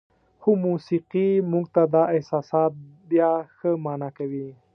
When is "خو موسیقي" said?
0.41-1.27